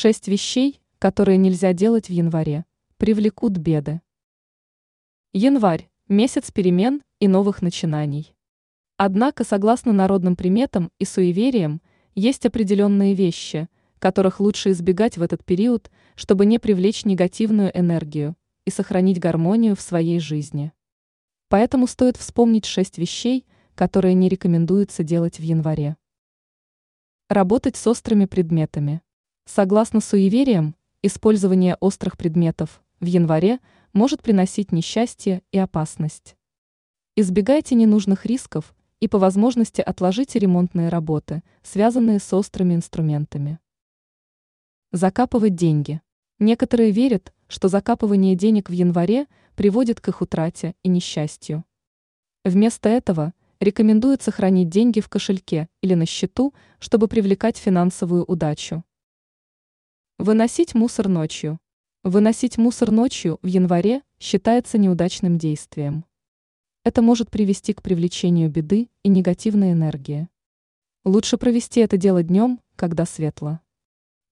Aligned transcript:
Шесть 0.00 0.28
вещей, 0.28 0.80
которые 1.00 1.38
нельзя 1.38 1.72
делать 1.72 2.06
в 2.06 2.12
январе, 2.12 2.64
привлекут 2.98 3.54
беды. 3.58 4.00
Январь– 5.32 5.90
месяц 6.08 6.52
перемен 6.52 7.02
и 7.18 7.26
новых 7.26 7.62
начинаний. 7.62 8.36
Однако, 8.96 9.42
согласно 9.42 9.92
народным 9.92 10.36
приметам 10.36 10.92
и 11.00 11.04
суевериям, 11.04 11.82
есть 12.14 12.46
определенные 12.46 13.14
вещи, 13.14 13.68
которых 13.98 14.38
лучше 14.38 14.70
избегать 14.70 15.18
в 15.18 15.22
этот 15.22 15.44
период, 15.44 15.90
чтобы 16.14 16.46
не 16.46 16.60
привлечь 16.60 17.04
негативную 17.04 17.76
энергию 17.76 18.36
и 18.66 18.70
сохранить 18.70 19.18
гармонию 19.18 19.74
в 19.74 19.80
своей 19.80 20.20
жизни. 20.20 20.70
Поэтому 21.48 21.88
стоит 21.88 22.16
вспомнить 22.16 22.66
шесть 22.66 22.98
вещей, 22.98 23.44
которые 23.74 24.14
не 24.14 24.28
рекомендуется 24.28 25.02
делать 25.02 25.40
в 25.40 25.42
январе. 25.42 25.96
Работать 27.28 27.74
с 27.74 27.84
острыми 27.88 28.26
предметами. 28.26 29.02
Согласно 29.50 30.02
суевериям, 30.02 30.76
использование 31.00 31.74
острых 31.80 32.18
предметов 32.18 32.82
в 33.00 33.06
январе 33.06 33.60
может 33.94 34.22
приносить 34.22 34.72
несчастье 34.72 35.42
и 35.52 35.58
опасность. 35.58 36.36
Избегайте 37.16 37.74
ненужных 37.74 38.26
рисков 38.26 38.76
и 39.00 39.08
по 39.08 39.18
возможности 39.18 39.80
отложите 39.80 40.38
ремонтные 40.38 40.90
работы, 40.90 41.42
связанные 41.62 42.18
с 42.18 42.30
острыми 42.34 42.74
инструментами. 42.74 43.58
Закапывать 44.92 45.54
деньги. 45.54 46.02
Некоторые 46.38 46.90
верят, 46.90 47.32
что 47.48 47.68
закапывание 47.68 48.34
денег 48.34 48.68
в 48.68 48.72
январе 48.74 49.28
приводит 49.56 49.98
к 50.02 50.08
их 50.08 50.20
утрате 50.20 50.74
и 50.82 50.90
несчастью. 50.90 51.64
Вместо 52.44 52.90
этого 52.90 53.32
рекомендуется 53.60 54.30
хранить 54.30 54.68
деньги 54.68 55.00
в 55.00 55.08
кошельке 55.08 55.70
или 55.80 55.94
на 55.94 56.04
счету, 56.04 56.52
чтобы 56.78 57.08
привлекать 57.08 57.56
финансовую 57.56 58.24
удачу. 58.24 58.84
Выносить 60.20 60.74
мусор 60.74 61.06
ночью. 61.06 61.60
Выносить 62.02 62.58
мусор 62.58 62.90
ночью 62.90 63.38
в 63.40 63.46
январе 63.46 64.02
считается 64.18 64.76
неудачным 64.76 65.38
действием. 65.38 66.04
Это 66.82 67.02
может 67.02 67.30
привести 67.30 67.72
к 67.72 67.82
привлечению 67.82 68.50
беды 68.50 68.88
и 69.04 69.08
негативной 69.08 69.74
энергии. 69.74 70.28
Лучше 71.04 71.38
провести 71.38 71.78
это 71.78 71.96
дело 71.96 72.24
днем, 72.24 72.60
когда 72.74 73.06
светло. 73.06 73.60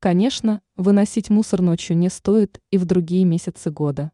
Конечно, 0.00 0.60
выносить 0.74 1.30
мусор 1.30 1.62
ночью 1.62 1.96
не 1.96 2.08
стоит 2.08 2.60
и 2.72 2.78
в 2.78 2.84
другие 2.84 3.24
месяцы 3.24 3.70
года. 3.70 4.10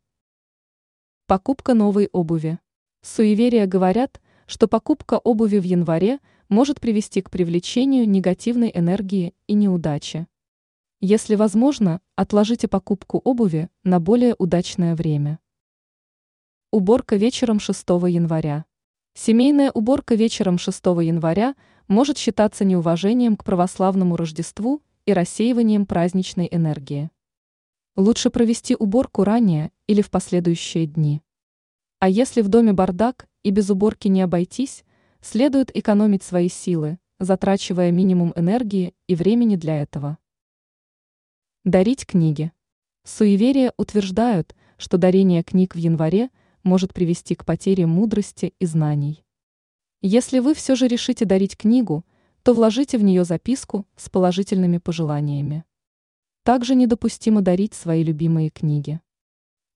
Покупка 1.27 1.73
новой 1.73 2.11
обуви. 2.13 2.59
Суеверия 3.01 3.67
говорят, 3.67 4.21
что 4.47 4.69
покупка 4.69 5.17
обуви 5.17 5.57
в 5.57 5.65
январе 5.65 6.19
может 6.51 6.83
привести 6.83 7.23
к 7.23 7.31
привлечению 7.31 8.07
негативной 8.07 8.71
энергии 8.75 9.35
и 9.47 9.55
неудачи. 9.55 10.27
Если 11.05 11.35
возможно, 11.35 12.01
отложите 12.15 12.69
покупку 12.69 13.21
обуви 13.25 13.69
на 13.83 13.99
более 13.99 14.37
удачное 14.39 14.95
время. 14.95 15.41
Уборка 16.71 17.17
вечером 17.17 17.59
6 17.59 17.89
января. 18.07 18.67
Семейная 19.13 19.73
уборка 19.73 20.15
вечером 20.15 20.59
6 20.59 20.79
января 21.03 21.57
может 21.89 22.19
считаться 22.19 22.65
неуважением 22.65 23.37
к 23.37 23.43
православному 23.43 24.15
Рождеству 24.15 24.81
и 25.05 25.13
рассеиванием 25.13 25.87
праздничной 25.87 26.47
энергии. 26.49 27.11
Лучше 27.97 28.31
провести 28.31 28.77
уборку 28.79 29.25
ранее 29.25 29.73
или 29.89 30.03
в 30.03 30.09
последующие 30.09 30.87
дни. 30.87 31.21
А 31.99 32.09
если 32.09 32.43
в 32.43 32.49
доме 32.49 32.75
бардак 32.75 33.27
и 33.43 33.51
без 33.51 33.71
уборки 33.71 34.07
не 34.07 34.23
обойтись, 34.23 34.85
следует 35.21 35.77
экономить 35.77 36.23
свои 36.23 36.49
силы, 36.49 37.01
затрачивая 37.19 37.91
минимум 37.91 38.33
энергии 38.37 38.95
и 39.09 39.17
времени 39.17 39.57
для 39.57 39.83
этого. 39.83 40.19
Дарить 41.65 42.07
книги. 42.07 42.51
Суеверия 43.05 43.73
утверждают, 43.77 44.57
что 44.79 44.99
дарение 44.99 45.45
книг 45.45 45.77
в 45.77 45.79
январе 45.79 46.31
может 46.65 46.93
привести 46.93 47.37
к 47.37 47.45
потере 47.45 47.87
мудрости 47.87 48.53
и 48.59 48.67
знаний. 48.67 49.25
Если 50.01 50.41
вы 50.41 50.55
все 50.55 50.75
же 50.75 50.89
решите 50.89 51.25
дарить 51.25 51.57
книгу, 51.57 52.05
то 52.43 52.53
вложите 52.53 52.99
в 52.99 53.05
нее 53.05 53.25
записку 53.25 53.87
с 53.95 54.09
положительными 54.09 54.79
пожеланиями. 54.79 55.65
Также 56.43 56.75
недопустимо 56.75 57.43
дарить 57.43 57.75
свои 57.75 58.03
любимые 58.03 58.51
книги. 58.51 59.01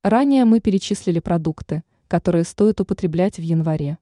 Ранее 0.03 0.45
мы 0.45 0.59
перечислили 0.59 1.21
продукты, 1.21 1.85
которые 2.09 2.43
стоит 2.43 2.81
употреблять 2.81 3.37
в 3.37 3.43
январе. 3.43 3.99